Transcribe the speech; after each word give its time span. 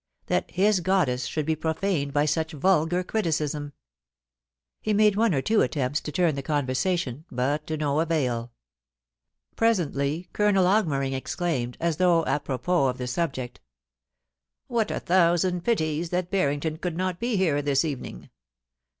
That 0.25 0.49
his 0.49 0.79
goddess 0.79 1.27
should 1.27 1.45
be 1.45 1.55
profaned 1.55 2.11
by 2.11 2.25
such 2.25 2.53
vulgar 2.53 3.03
criticism! 3.03 3.73
He 4.81 4.93
made 4.95 5.15
one 5.15 5.31
or 5.35 5.43
two 5.43 5.61
attempts 5.61 6.01
to 6.01 6.11
turn 6.11 6.33
the 6.33 6.41
conversation, 6.41 7.25
but 7.31 7.67
to 7.67 7.77
no 7.77 7.99
avail 7.99 8.51
Pre 9.55 9.67
sently 9.67 10.27
Colonel 10.33 10.65
Augmering 10.65 11.13
exclaimed, 11.13 11.77
as 11.79 11.97
though 11.97 12.25
apropos 12.25 12.85
oi 12.89 12.93
the 12.93 13.05
subject 13.05 13.59
* 14.15 14.67
What 14.75 14.89
a 14.89 14.99
thousand 14.99 15.63
pities 15.63 16.09
that 16.09 16.31
Barrington 16.31 16.77
could 16.77 16.97
not 16.97 17.19
be 17.19 17.37
here 17.37 17.61
this 17.61 17.85
evening 17.85 18.31